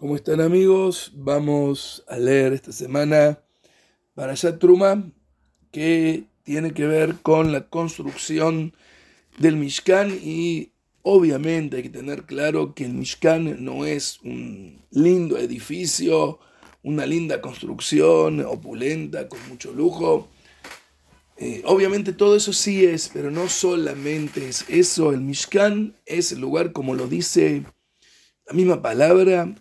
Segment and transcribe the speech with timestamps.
[0.00, 1.10] ¿Cómo están amigos?
[1.16, 3.40] Vamos a leer esta semana
[4.14, 5.10] para Truma,
[5.72, 8.76] que tiene que ver con la construcción
[9.38, 10.70] del Mishkan y
[11.02, 16.38] obviamente hay que tener claro que el Mishkan no es un lindo edificio,
[16.84, 20.28] una linda construcción opulenta, con mucho lujo.
[21.38, 25.12] Eh, obviamente todo eso sí es, pero no solamente es eso.
[25.12, 27.64] El Mishkan es el lugar, como lo dice
[28.46, 29.52] la misma palabra,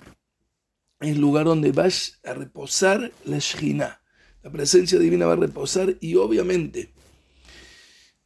[0.99, 4.01] es el lugar donde vas a reposar la Shekhinah.
[4.43, 6.93] La presencia divina va a reposar y obviamente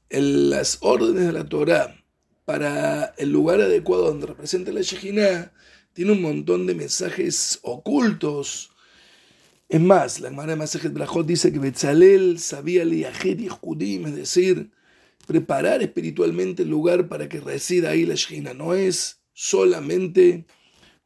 [0.09, 1.95] en las órdenes de la Torah
[2.45, 5.52] para el lugar adecuado donde representa la Shekhinah
[5.93, 8.71] tiene un montón de mensajes ocultos.
[9.67, 14.15] Es más, la hermana de Masajet Brajot dice que Betzalel sabía liajet y judim, es
[14.15, 14.71] decir,
[15.27, 18.53] preparar espiritualmente el lugar para que resida ahí la Shekhinah.
[18.53, 20.45] No es solamente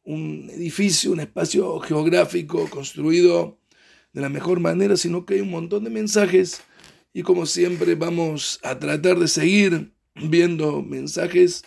[0.06, 3.58] un edificio, un espacio geográfico construido
[4.12, 6.62] de la mejor manera, sino que hay un montón de mensajes
[7.12, 11.64] y como siempre vamos a tratar de seguir viendo mensajes.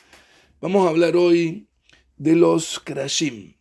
[0.61, 1.67] Vamos a hablar hoy
[2.15, 3.55] de los Krashim.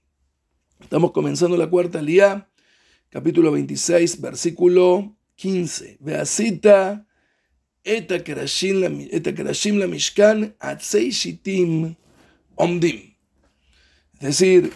[0.80, 2.48] Estamos comenzando la cuarta lía,
[3.10, 5.98] capítulo 26, versículo 15.
[6.00, 7.04] Veacita
[7.82, 8.80] eta Krashim
[9.78, 11.96] la Mishkan atzei shitim
[12.54, 13.17] omdim.
[14.20, 14.72] Es decir,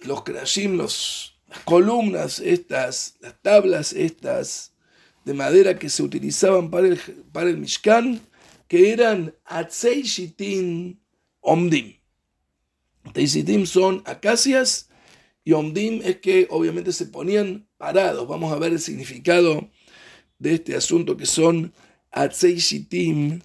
[0.00, 4.74] los krashim, los, las columnas estas, las tablas estas
[5.24, 6.98] de madera que se utilizaban para el,
[7.32, 8.20] para el Mishkan,
[8.68, 11.00] que eran Atzei Shitin
[11.40, 11.94] Omdim.
[13.04, 14.90] Atzei son acacias
[15.42, 18.28] y Omdim es que obviamente se ponían parados.
[18.28, 19.70] Vamos a ver el significado
[20.38, 21.72] de este asunto que son
[22.10, 23.40] Atzei Shitim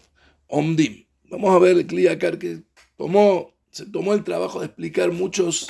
[0.48, 1.06] Omdim.
[1.30, 2.64] Vamos a ver el Kliakar que
[2.98, 5.70] tomó se tomó el trabajo de explicar muchos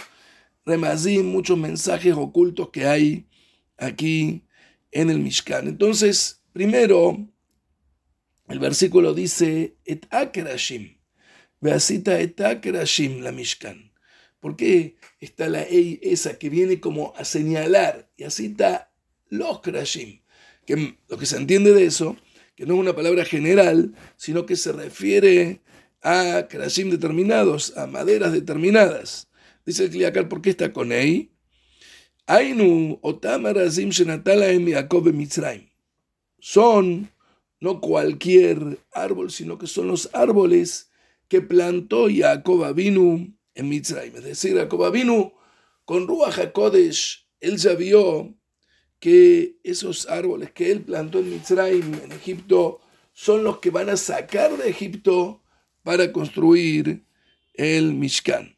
[0.66, 3.28] remazim, muchos mensajes ocultos que hay
[3.78, 4.48] aquí
[4.92, 5.68] en el Mishkan.
[5.68, 7.28] Entonces, primero,
[8.48, 10.98] el versículo dice, et akerashim,
[11.62, 13.92] veasita et akerashim la Mishkan.
[14.40, 18.56] ¿Por qué está la ei esa que viene como a señalar y así
[19.30, 20.22] los krashim?
[20.66, 22.18] Que lo que se entiende de eso,
[22.56, 25.62] que no es una palabra general, sino que se refiere
[26.02, 29.30] a krashim determinados, a maderas determinadas.
[29.66, 31.32] Dice el Kliakar, ¿por qué está con Ei?
[32.28, 35.70] Ainu otamarazim shenatalaem Jacob Mitzrayim.
[36.40, 37.10] Son
[37.60, 40.90] no cualquier árbol, sino que son los árboles
[41.28, 44.16] que plantó Jacob Avinu en Mitzrayim.
[44.16, 45.34] Es decir, Jacob Avinu
[45.86, 48.36] con Ruach HaKodesh, él ya vio
[49.00, 52.80] que esos árboles que él plantó en Mitzrayim, en Egipto,
[53.14, 55.42] son los que van a sacar de Egipto
[55.84, 57.04] para construir
[57.54, 58.56] el Mishkan.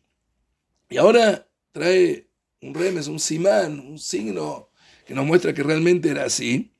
[0.89, 2.27] Y ahora trae
[2.61, 4.69] un remes, un simán, un signo
[5.05, 6.73] que nos muestra que realmente era así.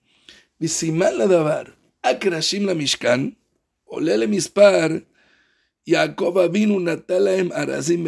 [0.59, 3.38] Simán la davar, akrashim la Mishkan,
[3.85, 5.07] olele mispar,
[6.52, 8.06] vino natalaem arazim.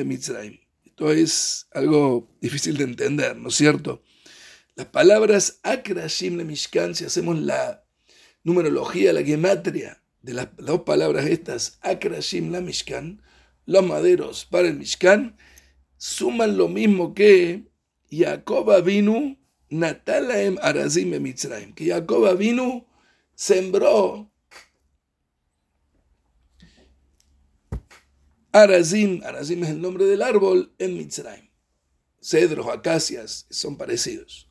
[0.86, 4.04] Esto es algo difícil de entender, ¿no es cierto?
[4.76, 7.84] Las palabras akrashim la Mishkan, si hacemos la
[8.44, 13.22] numerología, la gematria, de las dos palabras estas, Akrashim la Mishkan,
[13.66, 15.38] los maderos para el Mishkan,
[15.98, 17.72] suman lo mismo que
[18.10, 19.38] Jacob vino
[19.70, 22.88] Natalaem Arazim Mitzrayim, que Jacob vino
[23.36, 24.32] sembró
[28.52, 31.50] Arazim, Arazim es el nombre del árbol en Mitzrayim.
[32.22, 34.50] Cedros, acacias son parecidos.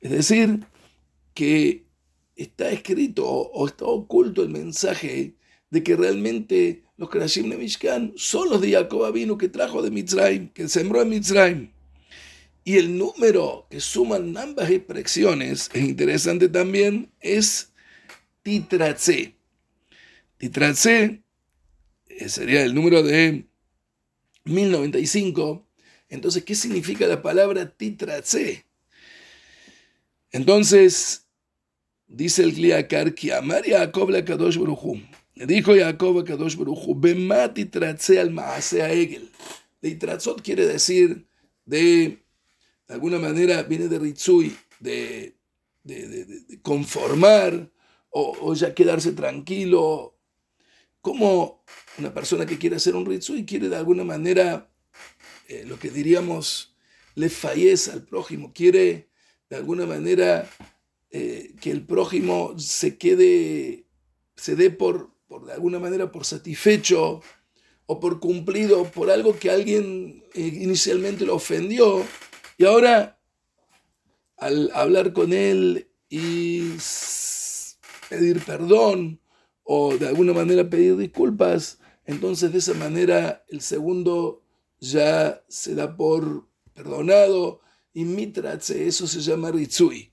[0.00, 0.64] Es decir,
[1.34, 1.87] que
[2.38, 5.34] está escrito o está oculto el mensaje
[5.70, 9.90] de que realmente los Krashim de Mishkan son los de Jacob vino que trajo de
[9.90, 11.70] Mitzrayim, que sembró en Mitzrayim.
[12.64, 17.72] Y el número que suman ambas expresiones, es interesante también, es
[18.42, 19.34] Titratze.
[20.38, 21.22] Titratze
[22.06, 23.46] eh, sería el número de
[24.44, 25.66] 1095.
[26.08, 28.64] Entonces, ¿qué significa la palabra Titratze?
[30.30, 31.27] Entonces,
[32.08, 34.98] Dice el Kliakar que amar Jacob la Kadosh Baruchu.
[35.34, 39.30] Le dijo Jacob a Kadosh Baruchu, Bemati tratze al maasea egel.
[39.82, 41.28] De tratzot quiere decir
[41.66, 42.24] de,
[42.88, 45.36] alguna manera, viene de Ritsui, de,
[45.84, 47.70] de, conformar
[48.08, 50.16] o, o, ya quedarse tranquilo.
[51.02, 51.62] Como
[51.98, 54.72] una persona que quiere hacer un Ritsui quiere de alguna manera,
[55.46, 56.74] eh, lo que diríamos,
[57.14, 59.10] le fallece al prójimo, quiere
[59.50, 60.48] de alguna manera
[61.10, 63.86] eh, que el prójimo se quede,
[64.36, 67.22] se dé por, por de alguna manera por satisfecho
[67.86, 72.04] o por cumplido por algo que alguien eh, inicialmente lo ofendió
[72.58, 73.18] y ahora
[74.36, 76.72] al hablar con él y
[78.08, 79.20] pedir perdón
[79.62, 84.42] o de alguna manera pedir disculpas, entonces de esa manera el segundo
[84.80, 87.60] ya se da por perdonado
[87.92, 90.07] y mitratze, eso se llama ritsui.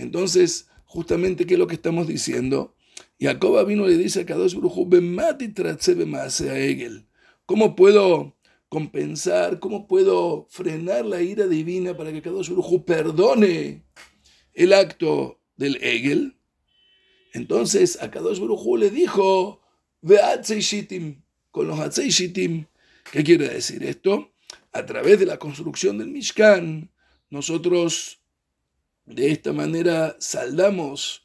[0.00, 2.74] Entonces, justamente, ¿qué es lo que estamos diciendo?
[3.20, 4.88] Jacob vino le dice a Kadosh Brujú,
[5.20, 7.06] a Egel.
[7.44, 8.34] ¿Cómo puedo
[8.70, 13.84] compensar, cómo puedo frenar la ira divina para que Kadosh Brujú perdone
[14.54, 16.38] el acto del Egel?
[17.34, 19.60] Entonces a Kadosh Brujú le dijo,
[20.00, 20.18] ve
[21.50, 22.66] con los Shitim.
[23.12, 24.32] ¿Qué quiere decir esto?
[24.72, 26.90] A través de la construcción del Mishkan,
[27.28, 28.19] nosotros
[29.14, 31.24] de esta manera saldamos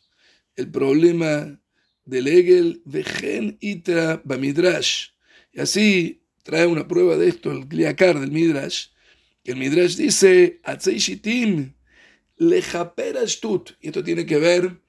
[0.56, 1.60] el problema
[2.06, 5.10] del Egel Gen Itra Bamidrash.
[5.54, 8.88] Y así trae una prueba de esto el Kliakar del Midrash,
[9.44, 11.74] que el Midrash dice, Atzei Shitim
[12.38, 13.72] Lejaperashtut.
[13.82, 14.82] Y esto tiene que ver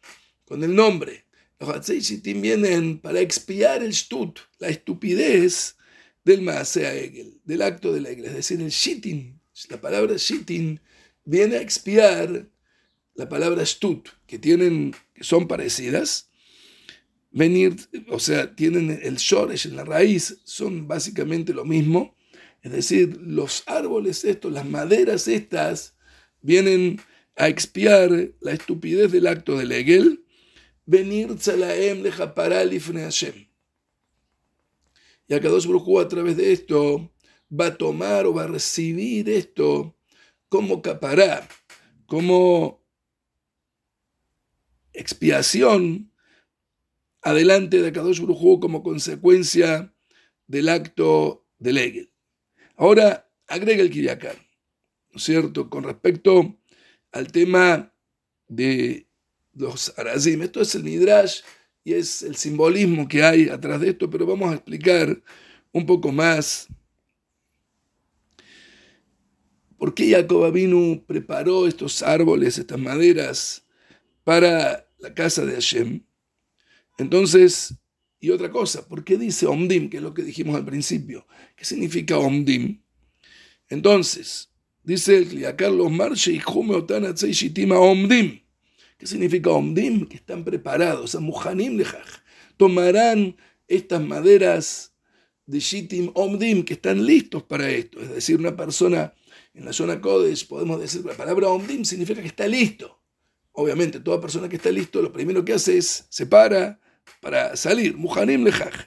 [0.45, 1.25] con el nombre.
[1.59, 5.77] Los Atzei Shitim vienen para expiar el Stut, la estupidez
[6.25, 8.27] del Maasea Egel, del acto del Egel.
[8.27, 9.39] Es decir, el Shitim,
[9.71, 10.79] la palabra Shitim,
[11.25, 12.49] viene a expiar
[13.17, 16.31] la palabra Stut, que, tienen, son parecidas,
[17.31, 17.77] venir,
[18.09, 22.15] o sea, tienen el shoresh en la raíz, son básicamente lo mismo.
[22.63, 25.97] Es decir, los árboles estos, las maderas estas,
[26.43, 27.01] vienen
[27.37, 28.11] a expiar
[28.41, 30.25] la estupidez del acto de Legel,
[30.87, 33.47] venir tzalaem lejaparalifne Hashem.
[35.29, 37.13] Y Akadosh Baruj a través de esto
[37.51, 39.97] va a tomar o va a recibir esto
[40.49, 41.49] como capará,
[42.07, 42.86] como
[44.97, 46.11] expiación
[47.23, 49.93] adelante de Kadosh Brujú como consecuencia
[50.47, 52.11] del acto de Legel.
[52.77, 54.37] Ahora agrega el Kiriakar,
[55.11, 56.57] ¿no es cierto?, con respecto
[57.13, 57.93] al tema
[58.49, 59.09] de
[59.55, 60.43] los Arazim.
[60.43, 61.41] Esto es el Midrash
[61.83, 65.21] y es el simbolismo que hay atrás de esto, pero vamos a explicar
[65.73, 66.69] un poco más
[69.79, 73.67] por qué Jacob Abinu preparó estos árboles, estas maderas,
[74.25, 76.05] para la casa de Hashem.
[76.99, 77.75] Entonces,
[78.19, 79.91] y otra cosa, ¿por qué dice Omdim?
[79.91, 81.27] Que es lo que dijimos al principio.
[81.55, 82.83] ¿Qué significa Omdim?
[83.69, 84.51] Entonces,
[84.83, 88.41] dice el Carlos Marche y Shitima Omdim.
[88.99, 90.07] ¿Qué significa Omdim?
[90.07, 92.07] Que están preparados, a Muhanim Lejaj.
[92.57, 93.37] Tomarán
[93.69, 94.95] estas maderas
[95.45, 98.01] de Shitim Omdim que están listos para esto.
[98.01, 99.13] Es decir, una persona
[99.53, 102.96] en la zona Kodesh, podemos decir, la palabra Omdim significa que está listo.
[103.59, 106.79] Obviamente, toda persona que está listo, lo primero que hace es se para,
[107.23, 108.87] para salir, muhanim lejaj.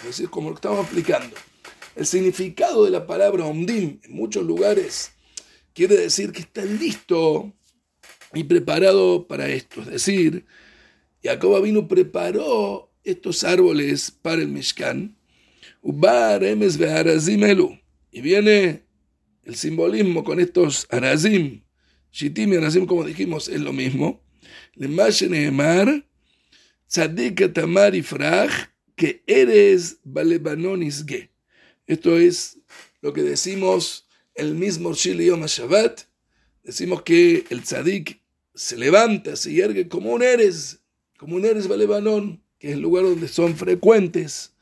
[0.00, 1.36] Es decir, como lo estamos explicando.
[1.96, 5.10] El significado de la palabra omdim en muchos lugares
[5.74, 7.52] quiere decir que está listo
[8.32, 9.80] y preparado para esto.
[9.80, 10.46] Es decir,
[11.22, 15.16] Jacob vino preparó estos árboles para el Mishkan.
[18.10, 18.84] Y viene
[19.44, 21.62] el simbolismo con estos arazim,
[22.12, 24.22] Shitim y Anazim, como dijimos, es lo mismo.
[24.74, 26.06] Le Neemar,
[26.88, 28.04] Tzadik Tamar y
[28.96, 31.30] que eres Balebanonisge.
[31.86, 32.58] Esto es
[33.00, 36.02] lo que decimos el mismo Shil Yom Shabbat.
[36.62, 38.20] Decimos que el Tzadik
[38.54, 40.80] se levanta, se yergue como un Eres,
[41.16, 44.54] como un Eres Balebanón, que es el lugar donde son frecuentes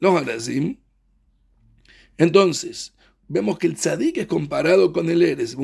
[0.00, 0.78] los Arazim.
[2.18, 2.92] Entonces,
[3.28, 5.56] vemos que el tzadik es comparado con el eres.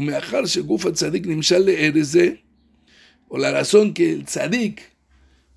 [3.28, 4.80] O la razón que el tzadik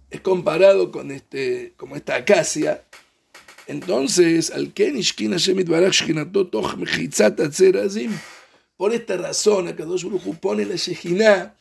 [0.09, 2.83] es comparado con este, como esta acacia.
[3.67, 4.73] Entonces, al
[8.77, 11.55] por esta razón, Akadosh Baruj pone la Shejinah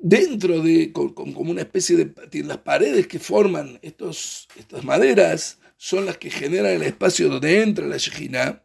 [0.00, 6.18] dentro de, como una especie de, las paredes que forman estos, estas maderas, son las
[6.18, 8.64] que generan el espacio donde entra la Shejina,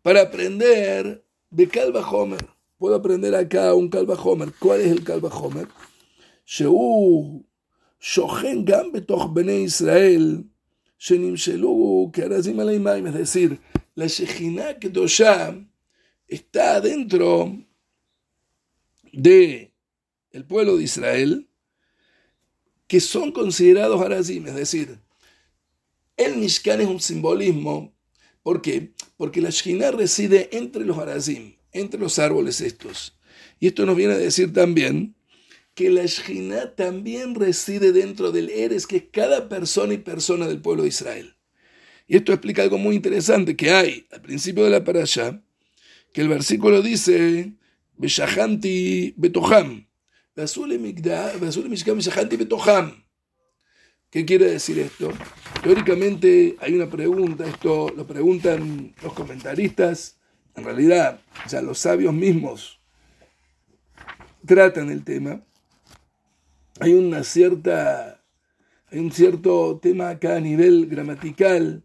[0.00, 2.46] para aprender de Calva Homer.
[2.78, 4.52] Puedo aprender acá un Calva Homer.
[4.58, 5.68] ¿Cuál es el Calva Homer?
[6.46, 7.44] Sheu
[8.00, 10.46] Shohen Gam Betoch Bene Israel,
[10.98, 13.08] Shenim Shelu, Kerazim Aleimaim.
[13.08, 13.58] Es decir,
[13.94, 15.54] la Shejina Kedosha
[16.28, 17.58] está dentro
[19.12, 19.74] de
[20.30, 21.48] el pueblo de Israel,
[22.86, 25.00] que son considerados Arazim, es decir,
[26.20, 27.96] el Mishkan es un simbolismo.
[28.42, 28.92] ¿Por qué?
[29.16, 33.18] Porque la Shekhinah reside entre los Arazim, entre los árboles estos.
[33.58, 35.14] Y esto nos viene a decir también
[35.74, 40.60] que la Shekhinah también reside dentro del Eres, que es cada persona y persona del
[40.60, 41.36] pueblo de Israel.
[42.06, 45.42] Y esto explica algo muy interesante que hay al principio de la parasha,
[46.12, 47.54] que el versículo dice,
[47.96, 49.86] Beshahanti betoham,
[52.36, 53.04] betoham.
[54.10, 55.10] ¿Qué quiere decir esto?
[55.62, 60.18] Teóricamente hay una pregunta, esto lo preguntan los comentaristas,
[60.56, 62.80] en realidad, ya los sabios mismos
[64.46, 65.42] tratan el tema.
[66.80, 68.22] Hay una cierta,
[68.90, 71.84] hay un cierto tema acá a nivel gramatical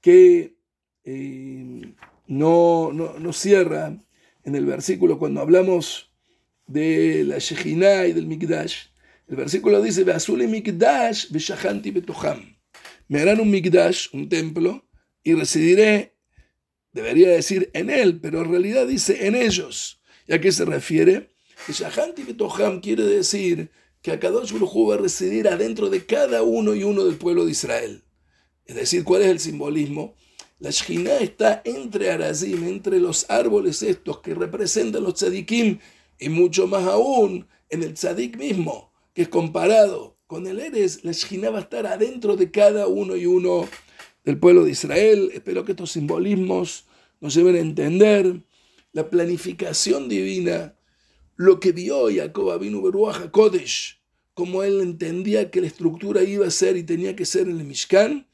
[0.00, 0.56] que
[1.04, 1.94] eh,
[2.26, 3.96] no, no, cierra
[4.44, 6.12] en el versículo cuando hablamos
[6.66, 8.86] de la Shejinah y del Mikdash.
[9.26, 12.56] El versículo dice, y Mikdash betoham.
[13.08, 14.86] Me harán un Mikdash, un templo,
[15.22, 16.16] y residiré,
[16.92, 20.00] debería decir en él, pero en realidad dice en ellos.
[20.28, 21.34] ¿Y a qué se refiere?
[21.68, 23.70] Shahanti betoham quiere decir
[24.02, 27.52] que Akadosh Baruj va a residir adentro de cada uno y uno del pueblo de
[27.52, 28.04] Israel.
[28.64, 30.16] Es decir, ¿cuál es el simbolismo?
[30.58, 35.80] La Shekhinah está entre Arazim, entre los árboles estos que representan los tzadikim
[36.18, 41.48] y mucho más aún en el tzadik mismo, que comparado con el Eres, la Shekhinah
[41.48, 43.66] va a estar adentro de cada uno y uno
[44.24, 45.30] del pueblo de Israel.
[45.32, 46.84] Espero que estos simbolismos
[47.20, 48.42] nos lleven a entender
[48.92, 50.76] la planificación divina,
[51.34, 54.02] lo que vio Jacob Abinu Beruach Kodesh,
[54.34, 57.64] como él entendía que la estructura iba a ser y tenía que ser en el
[57.64, 58.28] Mishkan,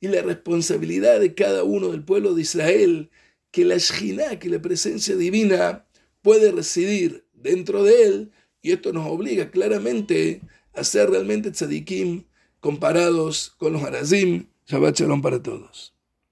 [0.00, 3.10] y la responsabilidad de cada uno del pueblo de Israel,
[3.52, 5.86] que la Shina, que la presencia divina
[6.22, 8.32] puede residir dentro de él,
[8.64, 10.40] y esto nos obliga claramente
[10.72, 12.24] a ser realmente tzadikim
[12.60, 14.46] comparados con los harazim.
[14.66, 15.93] Shabbat shalom para todos.